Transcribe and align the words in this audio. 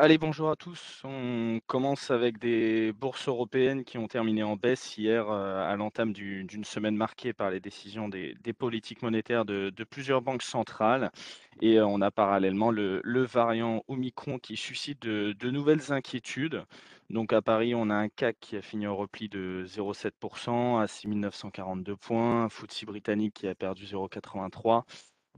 Allez, 0.00 0.16
bonjour 0.16 0.48
à 0.50 0.54
tous. 0.54 1.00
On 1.02 1.58
commence 1.66 2.12
avec 2.12 2.38
des 2.38 2.92
bourses 2.92 3.26
européennes 3.26 3.84
qui 3.84 3.98
ont 3.98 4.06
terminé 4.06 4.44
en 4.44 4.54
baisse 4.54 4.96
hier, 4.96 5.28
heu, 5.28 5.56
à 5.56 5.74
l'entame 5.74 6.12
du 6.12 6.44
d'une 6.44 6.62
semaine 6.64 6.94
marquée 6.94 7.32
par 7.32 7.50
les 7.50 7.58
décisions 7.58 8.08
des 8.08 8.36
politiques 8.56 9.02
monétaires 9.02 9.44
de 9.44 9.84
plusieurs 9.84 10.22
banques 10.22 10.42
centrales 10.44 11.10
et 11.60 11.78
heu, 11.78 11.84
on 11.84 12.00
a 12.00 12.12
parallèlement 12.12 12.70
le 12.70 13.22
variant 13.24 13.82
Omicron 13.88 14.38
qui 14.38 14.56
suscite 14.56 15.02
de 15.02 15.50
nouvelles 15.50 15.92
inquiétudes. 15.92 16.64
Donc 17.10 17.32
à 17.32 17.42
Paris, 17.42 17.74
on 17.74 17.90
a 17.90 17.94
un 17.94 18.08
CAC 18.08 18.36
qui 18.38 18.56
a 18.56 18.62
fini 18.62 18.86
en 18.86 18.94
repli 18.96 19.28
de 19.28 19.64
0,7% 19.66 20.78
à 20.80 20.86
6 20.86 21.08
942 21.08 21.96
points, 21.96 22.44
un 22.44 22.48
FTSE 22.48 22.84
britannique 22.84 23.34
qui 23.34 23.48
a 23.48 23.54
perdu 23.56 23.84
0,83 23.86 24.84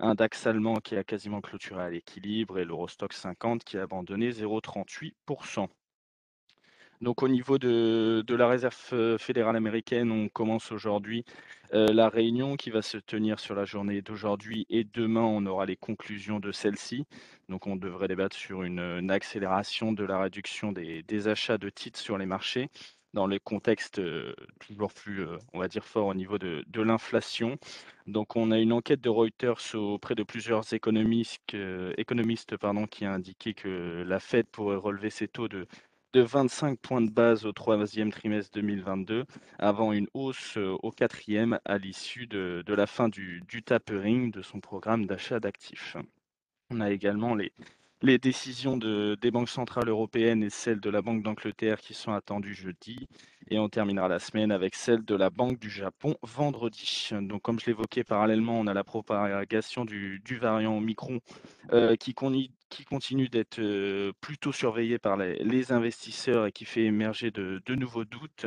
un 0.00 0.14
DAX 0.14 0.46
allemand 0.46 0.76
qui 0.76 0.96
a 0.96 1.04
quasiment 1.04 1.40
clôturé 1.40 1.82
à 1.82 1.90
l'équilibre 1.90 2.58
et 2.58 2.64
l'Eurostoxx 2.64 3.16
50 3.16 3.64
qui 3.64 3.78
a 3.78 3.82
abandonné 3.82 4.30
0,38% 4.30 5.68
donc 7.00 7.22
au 7.22 7.28
niveau 7.28 7.58
de 7.58 8.22
de 8.26 8.34
la 8.34 8.46
réserve, 8.46 8.76
heu, 8.92 9.16
fédérale 9.18 9.56
américaine, 9.56 10.10
on 10.10 10.28
commence 10.28 10.70
aujourd'hui, 10.70 11.24
heu, 11.72 11.86
la 11.92 12.10
réunion 12.10 12.56
qui 12.56 12.70
va 12.70 12.82
se 12.82 12.98
tenir 12.98 13.40
sur 13.40 13.54
la 13.54 13.64
journée 13.64 14.02
d'aujourd'hui 14.02 14.66
et 14.68 14.84
demain, 14.84 15.22
on 15.22 15.46
aura 15.46 15.64
les 15.64 15.76
conclusions 15.76 16.40
de 16.40 16.52
celle-ci. 16.52 17.06
Donc 17.48 17.66
on 17.66 17.76
devrait 17.76 18.08
débattre 18.08 18.36
sur 18.36 18.64
une, 18.64 19.10
accélération 19.10 19.92
de 19.92 20.04
la 20.04 20.20
réduction 20.20 20.72
des 20.72 21.28
achats 21.28 21.58
de 21.58 21.70
titres 21.70 21.98
sur 21.98 22.18
les 22.18 22.26
marchés, 22.26 22.68
dans 23.14 23.26
le 23.26 23.38
contexte, 23.38 23.98
heu, 23.98 24.34
toujours 24.60 24.92
plus, 24.92 25.24
on 25.52 25.58
va 25.58 25.68
dire 25.68 25.84
fort 25.84 26.06
au 26.06 26.14
niveau 26.14 26.38
de 26.38 26.64
de 26.68 26.82
l'inflation. 26.82 27.58
Donc 28.06 28.36
on 28.36 28.50
a 28.50 28.58
une 28.58 28.72
enquête 28.72 29.00
de 29.00 29.08
Reuters 29.08 29.74
auprès 29.74 30.14
de 30.14 30.22
plusieurs 30.22 30.72
économistes 30.72 31.54
économistes, 31.96 32.56
pardon, 32.56 32.86
qui 32.86 33.04
a 33.04 33.12
indiqué 33.12 33.54
que 33.54 34.04
la 34.06 34.20
Fed 34.20 34.46
pourrait 34.48 34.76
relever 34.76 35.10
ses 35.10 35.28
taux 35.28 35.48
de 35.48 35.66
de 36.12 36.20
25 36.22 36.78
points 36.80 37.00
de 37.00 37.10
base 37.10 37.46
au 37.46 37.52
troisième 37.52 38.10
trimestre 38.10 38.50
2022, 38.54 39.26
avant 39.58 39.92
une 39.92 40.08
hausse 40.14 40.56
au 40.56 40.90
quatrième 40.90 41.60
à 41.64 41.78
l'issue 41.78 42.26
de, 42.26 42.64
de 42.66 42.74
la 42.74 42.86
fin 42.86 43.08
du, 43.08 43.42
du 43.48 43.62
tapering 43.62 44.32
de 44.32 44.42
son 44.42 44.60
programme 44.60 45.06
d'achat 45.06 45.38
d'actifs. 45.38 45.96
On 46.70 46.80
a 46.80 46.90
également 46.90 47.34
les, 47.34 47.52
les 48.02 48.18
décisions 48.18 48.76
de, 48.76 49.16
des 49.20 49.30
banques 49.30 49.48
centrales 49.48 49.88
européennes 49.88 50.42
et 50.42 50.50
celles 50.50 50.80
de 50.80 50.90
la 50.90 51.02
Banque 51.02 51.22
d'Angleterre 51.22 51.80
qui 51.80 51.94
sont 51.94 52.12
attendues 52.12 52.54
jeudi. 52.54 53.08
Et 53.50 53.58
on 53.58 53.68
terminera 53.68 54.08
la 54.08 54.20
semaine 54.20 54.52
avec 54.52 54.74
celle 54.74 55.04
de 55.04 55.14
la 55.14 55.28
Banque 55.28 55.58
du 55.58 55.70
Japon 55.70 56.16
vendredi. 56.22 57.10
Donc, 57.12 57.42
comme 57.42 57.58
je 57.58 57.66
l'évoquais 57.66 58.04
parallèlement, 58.04 58.58
on 58.58 58.66
a 58.66 58.74
la 58.74 58.84
propagation 58.84 59.84
du, 59.84 60.22
variant 60.40 60.76
Omicron 60.76 61.20
euh, 61.72 61.96
qui, 61.96 62.14
continue 62.14 63.28
d'être 63.28 63.58
euh, 63.58 64.12
plutôt 64.20 64.52
surveillé 64.52 64.98
par 64.98 65.16
les, 65.16 65.72
investisseurs 65.72 66.46
et 66.46 66.52
qui 66.52 66.64
fait 66.64 66.84
émerger 66.84 67.30
de, 67.30 67.74
nouveaux 67.74 68.04
doutes. 68.04 68.46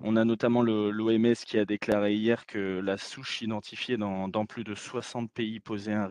On 0.00 0.16
a 0.16 0.24
notamment 0.24 0.62
l'OMS 0.62 1.34
qui 1.46 1.58
a 1.58 1.64
déclaré 1.64 2.14
hier 2.14 2.44
que 2.46 2.80
la 2.84 2.98
souche 2.98 3.40
identifiée 3.40 3.96
dans, 3.96 4.46
plus 4.46 4.64
de 4.64 4.74
60 4.74 5.30
pays 5.30 5.60
posait 5.60 5.92
un, 5.92 6.10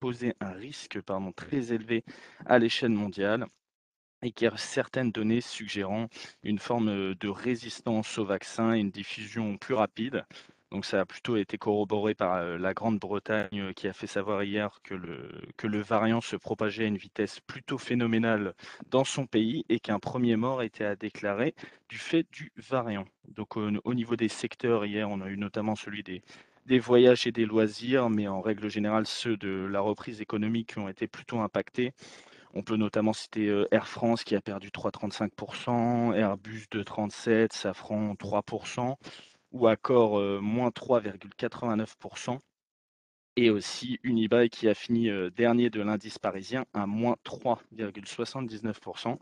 poser 0.00 0.34
un 0.40 0.52
risque 0.52 1.00
pardon, 1.02 1.32
très 1.32 1.72
élevé 1.72 2.04
à 2.46 2.58
l'échelle 2.58 2.90
mondiale 2.90 3.46
et 4.22 4.32
qu'il 4.32 4.46
y 4.46 4.50
a 4.50 4.56
certaines 4.56 5.12
données 5.12 5.40
suggérant 5.40 6.08
une 6.42 6.58
forme 6.58 7.14
de 7.14 7.28
résistance 7.28 8.18
au 8.18 8.24
vaccin 8.24 8.74
et 8.74 8.80
une 8.80 8.90
diffusion 8.90 9.56
plus 9.56 9.74
rapide. 9.74 10.24
Donc 10.72 10.84
ça 10.84 11.00
a 11.00 11.06
plutôt 11.06 11.36
été 11.36 11.58
corroboré 11.58 12.14
par 12.14 12.42
la 12.58 12.74
Grande-Bretagne 12.74 13.72
qui 13.74 13.86
a 13.86 13.92
fait 13.92 14.08
savoir 14.08 14.42
hier 14.42 14.80
que 14.82 14.94
le, 14.94 15.30
que 15.56 15.68
le 15.68 15.80
variant 15.80 16.20
se 16.20 16.34
propageait 16.34 16.84
à 16.84 16.88
une 16.88 16.96
vitesse 16.96 17.38
plutôt 17.40 17.78
phénoménale 17.78 18.52
dans 18.90 19.04
son 19.04 19.26
pays 19.26 19.64
et 19.68 19.78
qu'un 19.78 20.00
premier 20.00 20.34
mort 20.34 20.62
était 20.62 20.84
à 20.84 20.96
déclarer 20.96 21.54
du 21.88 21.98
fait 21.98 22.26
du 22.32 22.52
variant. 22.56 23.06
Donc 23.28 23.56
au, 23.56 23.70
au 23.84 23.94
niveau 23.94 24.16
des 24.16 24.28
secteurs, 24.28 24.84
hier 24.84 25.08
on 25.08 25.20
a 25.20 25.28
eu 25.28 25.36
notamment 25.36 25.76
celui 25.76 26.02
des, 26.02 26.22
des 26.66 26.78
voyages 26.80 27.26
et 27.26 27.32
des 27.32 27.46
loisirs, 27.46 28.10
mais 28.10 28.28
en 28.28 28.40
règle 28.40 28.68
générale, 28.68 29.06
ceux 29.06 29.36
de 29.36 29.66
la 29.70 29.80
reprise 29.80 30.20
économique 30.20 30.74
qui 30.74 30.78
ont 30.78 30.88
été 30.88 31.06
plutôt 31.06 31.38
impactés. 31.38 31.92
On 32.54 32.62
peut 32.62 32.76
notamment 32.76 33.12
citer 33.12 33.48
euh, 33.48 33.68
Air 33.70 33.86
France 33.86 34.24
qui 34.24 34.34
a 34.34 34.40
perdu 34.40 34.70
3,35%, 34.70 36.14
Airbus 36.14 36.66
2,37%, 36.72 37.52
Safran 37.52 38.14
3%, 38.14 38.96
ou 39.52 39.66
Accor 39.68 40.18
euh, 40.18 40.40
moins 40.40 40.70
3,89%, 40.70 42.38
et 43.36 43.50
aussi 43.50 44.00
Unibail 44.02 44.48
qui 44.48 44.68
a 44.68 44.74
fini 44.74 45.10
euh, 45.10 45.30
dernier 45.30 45.70
de 45.70 45.82
l'indice 45.82 46.18
parisien 46.18 46.64
à 46.72 46.86
moins 46.86 47.16
3,79%. 47.24 49.18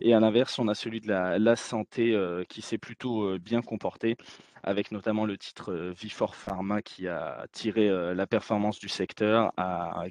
Et 0.00 0.14
à 0.14 0.20
l'inverse, 0.20 0.58
on 0.58 0.68
a 0.68 0.74
celui 0.74 1.00
de 1.00 1.08
la, 1.08 1.56
santé 1.56 2.16
qui 2.48 2.62
s'est 2.62 2.78
plutôt 2.78 3.38
bien 3.38 3.62
comporté 3.62 4.16
avec 4.64 4.92
notamment 4.92 5.26
le 5.26 5.36
titre 5.36 5.92
Vifor 5.96 6.34
Pharma 6.34 6.82
qui 6.82 7.06
a 7.06 7.46
tiré 7.52 7.90
la 8.14 8.26
performance 8.26 8.78
du 8.78 8.88
secteur, 8.88 9.52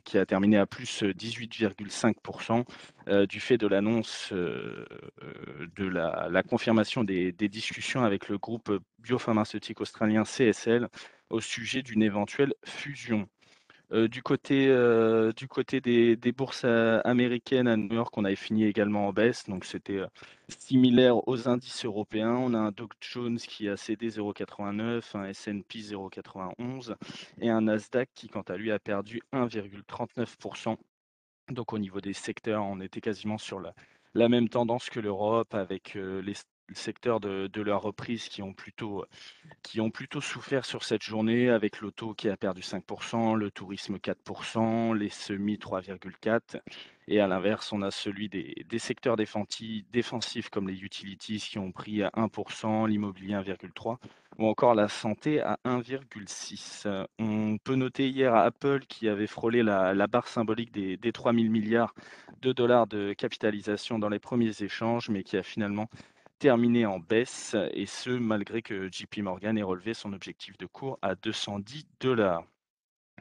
qui 0.05 0.17
a 0.17 0.25
terminé 0.25 0.57
à 0.57 0.65
plus 0.65 1.03
18,5% 1.03 3.27
du 3.27 3.39
fait 3.39 3.57
de 3.57 3.67
l'annonce 3.67 4.31
de 4.31 5.85
la, 5.85 6.43
confirmation 6.43 7.03
des, 7.03 7.33
discussions 7.33 8.03
avec 8.03 8.29
le 8.29 8.37
groupe 8.37 8.71
biopharmaceutique 8.99 9.81
australien 9.81 10.23
CSL 10.23 10.87
au 11.29 11.41
sujet 11.41 11.81
d'une 11.81 12.03
éventuelle 12.03 12.53
fusion. 12.63 13.27
Euh, 13.93 14.07
du 14.07 14.23
côté, 14.23 14.67
euh, 14.69 15.31
du 15.33 15.47
côté 15.47 15.79
des, 15.79 16.31
bourses 16.31 16.63
euh, 16.65 16.99
américaines 17.05 17.67
à 17.67 17.77
New 17.77 17.93
York, 17.93 18.17
on 18.17 18.25
avait 18.25 18.35
fini 18.35 18.63
également 18.63 19.07
en 19.07 19.13
baisse, 19.13 19.43
donc 19.47 19.65
c'était 19.65 20.01
similaire 20.47 21.27
aux 21.27 21.47
indices 21.47 21.85
européens. 21.85 22.31
On 22.31 22.55
a 22.55 22.57
un 22.57 22.71
Dow 22.71 22.89
Jones 23.01 23.37
qui 23.37 23.69
a 23.69 23.77
cédé 23.77 24.09
0,89, 24.09 25.15
un 25.15 25.25
S&P 25.25 25.79
0,91 25.79 26.95
et 27.39 27.51
un 27.51 27.61
Nasdaq 27.61 28.09
qui, 28.15 28.29
quant 28.29 28.41
à 28.41 28.57
lui, 28.57 28.71
a 28.71 28.79
perdu 28.79 29.21
1,39%. 29.31 30.75
Donc 31.49 31.73
au 31.73 31.77
niveau 31.77 32.01
des 32.01 32.13
secteurs, 32.13 32.63
on 32.63 32.79
était 32.81 33.01
quasiment 33.01 33.37
sur 33.37 33.59
la, 33.59 33.75
la 34.15 34.27
même 34.27 34.49
tendance 34.49 34.89
que 34.89 34.99
l'Europe 34.99 35.53
avec 35.53 35.93
les 35.93 36.33
secteurs 36.75 37.19
de, 37.19 37.61
la 37.61 37.75
reprise 37.75 38.27
qui 38.29 38.41
ont 38.41 38.53
plutôt 38.53 39.05
qui 39.61 39.79
ont 39.79 39.89
plutôt 39.89 40.21
souffert 40.21 40.65
sur 40.65 40.83
cette 40.83 41.03
journée 41.03 41.49
avec 41.49 41.79
l'auto 41.79 42.13
qui 42.13 42.29
a 42.29 42.35
perdu 42.35 42.61
5%, 42.61 43.35
le 43.35 43.51
tourisme 43.51 43.95
4%, 43.95 44.95
les 44.95 45.09
semis 45.09 45.55
3,4%. 45.55 46.59
Et 47.07 47.19
à 47.19 47.27
l'inverse, 47.27 47.73
on 47.73 47.81
a 47.81 47.91
celui 47.91 48.29
des, 48.29 48.65
des 48.67 48.79
secteurs 48.79 49.17
défensifs 49.17 50.49
comme 50.49 50.69
les 50.69 50.83
utilities 50.83 51.39
qui 51.39 51.59
ont 51.59 51.71
pris 51.71 52.01
à 52.03 52.09
1%, 52.09 52.87
l'immobilier 52.87 53.33
1,3% 53.33 53.97
ou 54.39 54.47
encore 54.47 54.75
la 54.75 54.87
santé 54.87 55.41
à 55.41 55.59
1,6%. 55.65 57.05
On 57.19 57.57
peut 57.57 57.75
noter 57.75 58.09
hier 58.09 58.33
Apple 58.35 58.81
qui 58.87 59.07
avait 59.07 59.27
frôlé 59.27 59.63
la, 59.63 59.93
la 59.93 60.07
barre 60.07 60.27
symbolique 60.27 60.71
des, 60.71 60.97
des 60.97 61.11
3 61.11 61.33
000 61.33 61.45
milliards 61.49 61.93
de 62.41 62.51
dollars 62.51 62.87
de 62.87 63.13
capitalisation 63.13 63.99
dans 63.99 64.09
les 64.09 64.19
premiers 64.19 64.63
échanges, 64.63 65.09
mais 65.09 65.23
qui 65.23 65.37
a 65.37 65.43
finalement 65.43 65.89
terminé 66.39 66.85
en 66.85 66.99
baisse, 66.99 67.55
et 67.73 67.85
ce 67.85 68.09
malgré 68.09 68.61
que 68.61 68.89
JP 68.91 69.19
Morgan 69.19 69.57
ait 69.57 69.63
relevé 69.63 69.93
son 69.93 70.13
objectif 70.13 70.57
de 70.57 70.65
cours 70.65 70.99
à 71.01 71.15
210 71.15 71.87
dollars. 71.99 72.43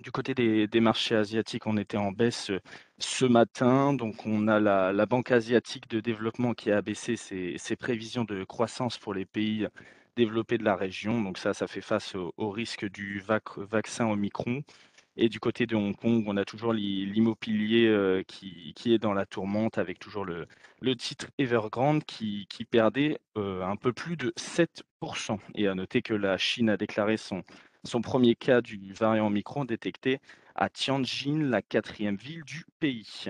Du 0.00 0.10
côté 0.10 0.34
des, 0.34 0.80
marchés 0.80 1.14
asiatiques, 1.14 1.66
on 1.66 1.76
était 1.76 1.96
en 1.96 2.12
baisse 2.12 2.50
ce 2.98 3.24
matin. 3.24 3.92
Donc, 3.92 4.26
on 4.26 4.48
a 4.48 4.58
la, 4.58 5.06
Banque 5.06 5.30
asiatique 5.30 5.88
de 5.88 6.00
développement 6.00 6.54
qui 6.54 6.72
a 6.72 6.78
abaissé 6.78 7.16
ses, 7.16 7.76
prévisions 7.76 8.24
de 8.24 8.42
croissance 8.44 8.98
pour 8.98 9.14
les 9.14 9.26
pays 9.26 9.68
développés 10.16 10.58
de 10.58 10.64
la 10.64 10.74
région. 10.74 11.22
Donc, 11.22 11.38
ça, 11.38 11.54
ça 11.54 11.68
fait 11.68 11.80
face 11.82 12.16
au, 12.16 12.50
risque 12.50 12.88
du 12.90 13.20
vac 13.20 13.56
vaccin 13.58 14.06
Omicron. 14.06 14.62
Et 15.16 15.28
du 15.28 15.40
côté 15.40 15.66
de 15.66 15.76
Hong 15.76 15.94
Kong, 15.94 16.24
on 16.26 16.36
a 16.38 16.44
toujours 16.44 16.72
l'immobilier 16.72 17.86
euh, 17.86 18.22
qui, 18.22 18.72
qui, 18.74 18.94
est 18.94 18.98
dans 18.98 19.12
la 19.12 19.26
tourmente 19.26 19.76
avec 19.76 19.98
toujours 19.98 20.24
le, 20.24 20.46
titre 20.96 21.26
Evergrande 21.38 22.04
qui, 22.04 22.46
qui 22.48 22.64
perdait 22.64 23.18
euh, 23.36 23.62
un 23.62 23.76
peu 23.76 23.92
plus 23.92 24.16
de 24.16 24.32
7%. 24.38 25.38
Et 25.54 25.68
à 25.68 25.74
noter 25.74 26.00
que 26.00 26.14
la 26.14 26.38
Chine 26.38 26.70
a 26.70 26.78
déclaré 26.78 27.18
son, 27.18 27.42
son 27.84 28.00
premier 28.00 28.34
cas 28.34 28.62
du 28.62 28.92
variant 28.94 29.26
Omicron 29.26 29.66
détecté 29.66 30.18
à 30.54 30.70
Tianjin, 30.70 31.42
la 31.42 31.60
quatrième 31.60 32.16
ville 32.16 32.44
du 32.44 32.64
pays. 32.80 33.26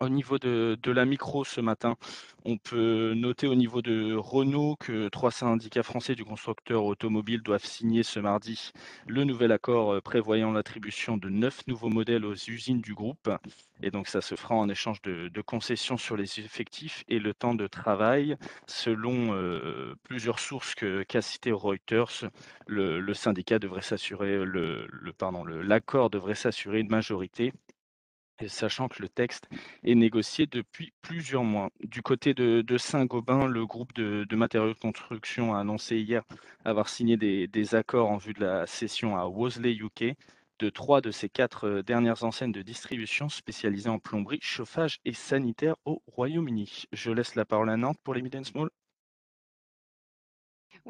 Au 0.00 0.08
niveau 0.08 0.38
de, 0.38 0.78
la 0.86 1.04
micro 1.04 1.44
ce 1.44 1.60
matin, 1.60 1.96
on 2.44 2.56
peut 2.56 3.14
noter 3.14 3.48
au 3.48 3.56
niveau 3.56 3.82
de 3.82 4.14
Renault 4.14 4.76
que 4.78 5.08
trois 5.08 5.32
syndicats 5.32 5.82
français 5.82 6.14
du 6.14 6.24
constructeur 6.24 6.84
automobile 6.84 7.42
doivent 7.42 7.64
signer 7.64 8.04
ce 8.04 8.20
mardi 8.20 8.70
le 9.08 9.24
nouvel 9.24 9.50
accord 9.50 9.94
euh, 9.94 10.00
prévoyant 10.00 10.52
l'attribution 10.52 11.16
de 11.16 11.28
neuf 11.28 11.66
nouveaux 11.66 11.88
modèles 11.88 12.24
aux 12.24 12.34
usines 12.34 12.80
du 12.80 12.94
groupe. 12.94 13.28
Et 13.82 13.90
donc 13.90 14.06
ça 14.06 14.20
se 14.20 14.36
fera 14.36 14.54
en 14.54 14.68
échange 14.68 15.02
de, 15.02 15.40
concessions 15.42 15.96
sur 15.96 16.16
les 16.16 16.38
effectifs 16.38 17.02
et 17.08 17.18
le 17.18 17.34
temps 17.34 17.56
de 17.56 17.66
travail. 17.66 18.36
Selon 18.68 19.34
euh, 19.34 19.96
plusieurs 20.04 20.38
sources 20.38 20.76
qu'a 20.76 21.04
qu 21.04 21.22
cité 21.22 21.50
Reuters, 21.50 22.30
le, 22.68 23.14
syndicat 23.14 23.58
devrait 23.58 23.82
s'assurer, 23.82 24.44
le, 24.44 24.86
pardon, 25.18 25.44
l'accord 25.44 26.08
devrait 26.08 26.36
s'assurer 26.36 26.78
une 26.78 26.88
majorité 26.88 27.52
Sachant 28.46 28.88
que 28.88 29.02
le 29.02 29.08
texte 29.08 29.48
est 29.82 29.94
négocié 29.94 30.46
depuis 30.46 30.92
plusieurs 31.02 31.42
mois. 31.42 31.70
Du 31.82 32.02
côté 32.02 32.34
de, 32.34 32.76
Saint-Gobain, 32.78 33.46
le 33.46 33.66
groupe 33.66 33.92
de, 33.94 34.36
matériaux 34.36 34.74
de 34.74 34.78
construction 34.78 35.54
a 35.54 35.60
annoncé 35.60 35.96
hier 35.98 36.22
avoir 36.64 36.88
signé 36.88 37.16
des, 37.16 37.74
accords 37.74 38.10
en 38.10 38.16
vue 38.16 38.34
de 38.34 38.40
la 38.44 38.66
cession 38.66 39.16
à 39.16 39.26
Wolseley 39.26 39.74
UK 39.74 40.16
de 40.58 40.70
trois 40.70 41.00
de 41.00 41.10
ses 41.10 41.28
quatre 41.28 41.68
euh, 41.68 41.82
dernières 41.82 42.24
enseignes 42.24 42.52
de 42.52 42.62
distribution 42.62 43.28
spécialisées 43.28 43.90
en 43.90 43.98
plomberie, 43.98 44.40
chauffage 44.42 44.98
et 45.04 45.12
sanitaire 45.12 45.76
au 45.84 46.02
Royaume-Uni. 46.08 46.84
Je 46.92 47.12
laisse 47.12 47.36
la 47.36 47.44
parole 47.44 47.70
à 47.70 47.76
Nantes 47.76 47.98
pour 48.02 48.14
les 48.14 48.22
Mid. 48.22 48.34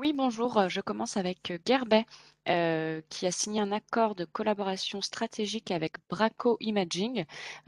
Oui, 0.01 0.13
bonjour. 0.13 0.57
euh, 0.59 0.69
Je 0.69 0.81
commence 0.81 1.17
avec 1.17 1.51
euh, 1.51 1.59
Gerbet, 1.67 2.07
euh, 2.49 3.03
qui 3.09 3.27
a 3.27 3.33
signé 3.33 3.61
un 3.61 3.73
accord 3.73 4.15
de 4.15 4.25
collaboration 4.25 5.01
stratégique 5.03 5.73
avec 5.73 5.95
Braco 6.09 6.57
Imaging. 6.61 7.25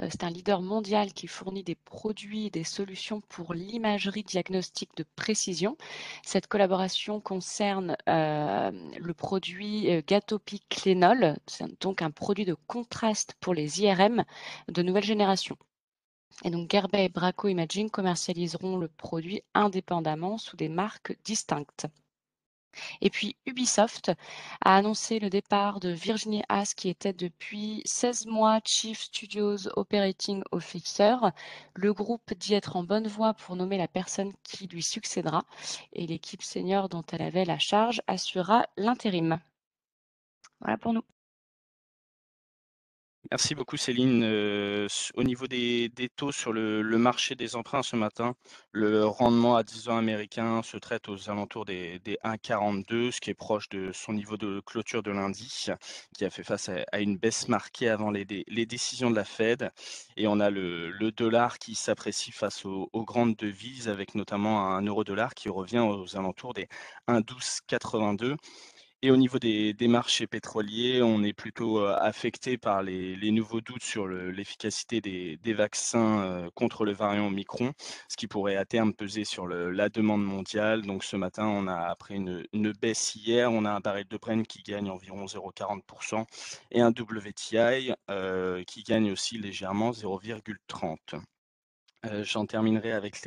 C'est 0.09 0.23
un 0.23 0.31
leader 0.31 0.63
mondial 0.63 1.13
qui 1.13 1.27
fournit 1.27 1.65
des 1.65 1.75
produits 1.75 2.47
et 2.47 2.51
des 2.51 2.63
solutions 2.63 3.21
pour 3.21 3.53
l'imagerie 3.53 4.23
diagnostique 4.23 4.97
de 4.97 5.05
précision. 5.17 5.77
Cette 6.25 6.47
collaboration 6.47 7.21
concerne 7.21 7.97
le 8.07 9.13
produit 9.13 9.91
euh, 9.91 10.01
Gatopi 10.07 10.61
Clénol, 10.69 11.37
c'est 11.49 11.81
donc 11.83 12.01
un 12.01 12.13
produit 12.13 12.45
de 12.45 12.55
contraste 12.69 13.35
pour 13.41 13.55
les 13.55 13.83
IRM 13.83 14.25
de 14.69 14.83
nouvelle 14.83 15.03
génération. 15.05 15.57
Et 16.45 16.51
donc 16.51 16.71
Gerbet 16.71 17.07
et 17.07 17.09
Braco 17.09 17.49
Imaging 17.49 17.91
commercialiseront 17.91 18.77
le 18.79 18.89
produit 18.89 19.43
indépendamment 19.55 20.39
sous 20.39 20.57
des 20.57 20.69
marques 20.69 21.17
distinctes. 21.25 21.87
Et 23.01 23.11
puis 23.11 23.37
Ubisoft 23.47 24.13
a 24.65 24.77
annoncé 24.77 25.19
le 25.19 25.31
départ 25.31 25.81
de 25.81 25.91
Virginie 25.91 26.43
Haas, 26.49 26.75
qui 26.77 26.89
était 26.89 27.13
depuis 27.13 27.83
16 27.85 28.27
mois 28.27 28.61
Chief 28.65 29.01
Studios 29.01 29.69
Operating 29.77 30.43
Officer. 30.53 31.17
Le 31.75 31.93
groupe 31.93 32.35
dit 32.35 32.55
être 32.55 32.77
en 32.77 32.85
bonne 32.85 33.09
voie 33.09 33.35
pour 33.35 33.57
nommer 33.57 33.79
la 33.79 33.89
personne 33.89 34.33
qui 34.45 34.67
lui 34.67 34.83
succédera 34.83 35.45
et 35.93 36.07
l'équipe 36.07 36.43
senior 36.43 36.89
dont 36.89 37.05
elle 37.13 37.23
avait 37.23 37.45
la 37.45 37.59
charge 37.59 38.03
assurera 38.07 38.67
l'intérim. 38.77 39.41
Voilà 40.61 40.77
pour 40.77 40.93
nous. 40.93 41.03
Merci 43.29 43.55
beaucoup 43.55 43.77
Céline. 43.77 44.23
Euh, 44.25 44.89
au 45.15 45.23
niveau 45.23 45.47
des, 45.47 45.93
taux 46.17 46.33
sur 46.33 46.53
le, 46.53 46.83
marché 46.97 47.35
des 47.35 47.55
emprunts 47.55 47.83
ce 47.83 47.95
matin, 47.95 48.35
le 48.73 49.05
rendement 49.05 49.57
à 49.57 49.63
10 49.63 49.89
ans 49.91 49.99
américain 49.99 50.63
se 50.63 50.79
traite 50.79 51.09
aux 51.09 51.29
alentours 51.29 51.67
des, 51.67 51.99
des 52.01 52.19
1,42, 52.25 53.11
ce 53.13 53.21
qui 53.21 53.31
est 53.31 53.35
proche 53.35 53.69
de 53.69 53.93
son 53.93 54.15
niveau 54.15 54.39
de 54.39 54.61
clôture 54.65 55.03
de 55.03 55.11
lundi, 55.11 55.67
qui 56.17 56.25
a 56.25 56.31
fait 56.31 56.43
face 56.43 56.71
à, 56.71 56.99
une 56.99 57.19
baisse 57.19 57.47
marquée 57.49 57.91
avant 57.91 58.11
les, 58.11 58.25
dé- 58.25 58.45
les 58.49 58.65
décisions 58.65 59.11
de 59.11 59.17
la 59.17 59.25
Fed. 59.25 59.71
Et 60.17 60.27
on 60.27 60.41
a 60.41 60.49
le, 60.51 60.91
dollar 61.13 61.59
qui 61.59 61.75
s'apprécie 61.75 62.33
face 62.33 62.65
aux, 62.65 62.89
aux 62.93 63.05
grandes 63.05 63.37
devises, 63.37 63.89
avec 63.89 64.15
notamment 64.15 64.67
un 64.67 64.83
euro-dollar 64.83 65.35
qui 65.35 65.51
revient 65.51 65.81
aux 65.81 66.17
alentours 66.17 66.55
des 66.55 66.69
1,1282. 67.07 68.37
Et 69.03 69.11
au 69.11 69.17
niveau 69.17 69.39
des, 69.39 69.75
marchés 69.89 70.27
pétroliers, 70.27 71.03
on 71.03 71.23
est 71.23 71.33
plutôt 71.33 71.81
euh, 71.81 71.97
affecté 71.99 72.59
par 72.59 72.83
les, 72.83 73.31
nouveaux 73.31 73.63
doutes 73.63 73.83
sur 73.83 74.07
le- 74.07 74.31
l'efficacité 74.31 75.01
des, 75.01 75.55
vaccins 75.55 76.21
euh, 76.21 76.51
contre 76.55 76.85
le 76.85 76.93
variant 76.93 77.29
Omicron, 77.29 77.73
ce 78.09 78.17
qui 78.19 78.27
pourrait 78.27 78.57
à 78.57 78.67
terme 78.67 78.93
peser 78.93 79.25
sur 79.25 79.47
la 79.47 79.89
demande 79.89 80.23
mondiale. 80.23 80.83
Donc 80.83 81.03
ce 81.03 81.17
matin, 81.17 81.47
on 81.47 81.67
a 81.67 81.77
après 81.77 82.15
une, 82.15 82.45
baisse 82.81 83.15
hier, 83.15 83.51
on 83.51 83.65
a 83.65 83.71
un 83.71 83.81
baril 83.81 84.07
de 84.07 84.19
Brent 84.19 84.47
qui 84.47 84.63
gagne 84.63 84.91
environ 84.91 85.25
0,40% 85.25 86.27
et 86.71 86.83
un 86.83 86.91
WTI 86.91 87.93
euh, 88.11 88.63
qui 88.65 88.83
gagne 88.83 89.11
aussi 89.13 89.39
légèrement 89.39 89.93
0,30. 89.93 90.97
Euh, 92.07 92.25
j'en 92.25 92.47
terminerai 92.47 92.93
avec 92.93 93.23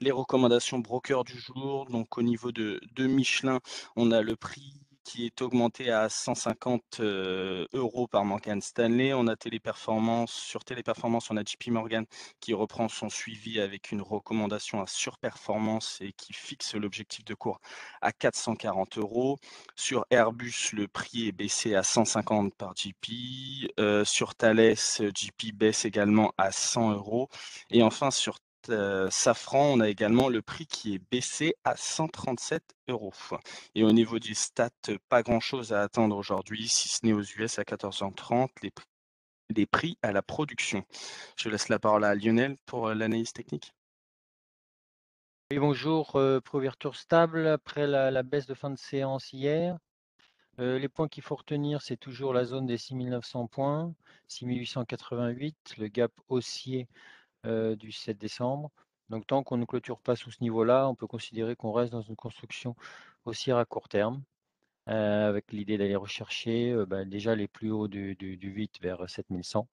les, 0.00 0.10
recommandations 0.10 0.80
broker 0.80 1.24
du 1.24 1.38
jour. 1.38 1.86
Donc 1.86 2.18
au 2.18 2.22
niveau 2.22 2.52
de 2.52 2.80
Michelin, 2.98 3.60
on 3.96 4.10
a 4.12 4.20
le 4.22 4.36
prix 4.36 4.83
qui 5.04 5.26
est 5.26 5.42
augmenté 5.42 5.90
à 5.90 6.08
150 6.08 7.00
euh, 7.00 7.66
euros 7.74 8.08
par 8.08 8.24
Morgan 8.24 8.60
Stanley. 8.60 9.12
On 9.14 9.26
a 9.26 9.36
Téléperformance, 9.36 10.32
sur 10.32 10.64
Téléperformance, 10.64 11.30
on 11.30 11.36
a 11.36 11.42
JP 11.44 11.68
Morgan 11.68 12.06
qui 12.40 12.54
reprend 12.54 12.88
son 12.88 13.08
suivi 13.10 13.60
avec 13.60 13.92
une 13.92 14.02
recommandation 14.02 14.82
à 14.82 14.86
surperformance 14.86 15.98
et 16.00 16.12
qui 16.12 16.32
fixe 16.32 16.74
l'objectif 16.74 17.24
de 17.24 17.34
cours 17.34 17.60
à 18.00 18.12
440 18.12 18.98
euros. 18.98 19.38
Sur 19.76 20.06
Airbus, 20.10 20.70
le 20.72 20.88
prix 20.88 21.28
est 21.28 21.32
baissé 21.32 21.74
à 21.74 21.82
150 21.82 22.54
par 22.54 22.74
JP. 22.74 23.70
Euh, 23.78 24.04
sur 24.04 24.34
Thales, 24.34 24.74
JP 24.74 25.52
baisse 25.54 25.84
également 25.84 26.32
à 26.38 26.50
100 26.50 26.92
euros. 26.92 27.28
Et 27.70 27.82
enfin, 27.82 28.10
sur 28.10 28.38
Safran, 29.10 29.74
on 29.74 29.80
a 29.80 29.88
également 29.88 30.28
le 30.28 30.42
prix 30.42 30.66
qui 30.66 30.94
est 30.94 31.02
baissé 31.10 31.54
à 31.64 31.76
137 31.76 32.62
euros. 32.88 33.12
Et 33.74 33.84
au 33.84 33.92
niveau 33.92 34.18
du 34.18 34.34
stat, 34.34 34.70
pas 35.08 35.22
grand-chose 35.22 35.72
à 35.72 35.82
attendre 35.82 36.16
aujourd'hui, 36.16 36.68
si 36.68 36.88
ce 36.88 37.04
n'est 37.04 37.12
aux 37.12 37.22
US 37.22 37.58
à 37.58 37.62
14h30, 37.62 38.48
les, 39.54 39.66
prix- 39.66 39.98
à 40.02 40.12
la 40.12 40.22
production. 40.22 40.84
Je 41.36 41.48
laisse 41.48 41.68
la 41.68 41.78
parole 41.78 42.04
à 42.04 42.14
Lionel 42.14 42.56
pour 42.66 42.88
l'analyse 42.88 43.32
technique. 43.32 43.74
Oui, 45.50 45.58
bonjour. 45.58 46.16
euh, 46.16 46.40
Préouverture 46.40 46.96
stable 46.96 47.46
après 47.46 47.86
la, 47.86 48.22
baisse 48.22 48.46
de 48.46 48.54
fin 48.54 48.70
de 48.70 48.78
séance 48.78 49.32
hier. 49.32 49.78
Les 50.58 50.88
points 50.88 51.08
qu'il 51.08 51.22
faut 51.24 51.34
retenir, 51.34 51.82
c'est 51.82 51.96
toujours 51.96 52.32
la 52.32 52.44
zone 52.44 52.66
des 52.66 52.78
6900 52.78 53.48
points, 53.48 53.92
6888, 54.28 55.74
le 55.78 55.88
gap 55.88 56.12
haussier 56.28 56.86
euh, 57.46 57.76
du 57.76 57.92
7 57.92 58.18
décembre. 58.18 58.70
Donc 59.10 59.26
tant 59.26 59.42
qu'on 59.42 59.56
ne 59.56 59.64
clôture 59.64 60.00
pas 60.00 60.16
sous 60.16 60.30
ce 60.30 60.42
niveau-là, 60.42 60.88
on 60.88 60.94
peut 60.94 61.06
considérer 61.06 61.56
qu'on 61.56 61.72
reste 61.72 61.92
dans 61.92 62.02
une 62.02 62.16
construction 62.16 62.74
haussière 63.24 63.58
à 63.58 63.64
court 63.64 63.88
terme, 63.88 64.22
euh, 64.88 65.28
avec 65.28 65.52
l'idée 65.52 65.78
d'aller 65.78 65.96
rechercher 65.96 66.72
euh, 66.72 66.86
bah, 66.86 67.04
déjà 67.04 67.34
les 67.34 67.48
plus 67.48 67.70
hauts 67.70 67.88
du, 67.88 68.14
du, 68.16 68.36
du 68.36 68.48
8 68.50 68.80
vers 68.82 69.08
7100, 69.08 69.68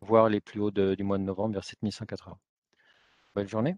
voire 0.00 0.28
les 0.28 0.40
plus 0.40 0.60
hauts 0.60 0.70
du 0.70 1.02
mois 1.04 1.18
de 1.18 1.24
novembre 1.24 1.54
vers 1.54 1.64
7180. 1.64 2.38
Bonne 3.34 3.48
journée. 3.48 3.76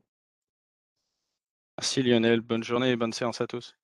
Merci 1.79 2.03
Lionel, 2.03 2.41
bonne 2.41 2.65
journée 2.65 2.91
et 2.91 2.97
bonne 2.97 3.13
séance 3.13 3.41
à 3.41 3.47
tous. 3.47 3.77